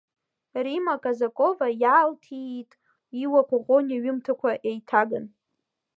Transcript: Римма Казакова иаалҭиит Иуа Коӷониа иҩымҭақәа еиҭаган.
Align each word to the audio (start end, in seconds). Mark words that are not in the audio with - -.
Римма 0.63 0.95
Казакова 1.03 1.67
иаалҭиит 1.81 2.71
Иуа 3.23 3.41
Коӷониа 3.49 3.97
иҩымҭақәа 3.97 4.51
еиҭаган. 4.69 5.25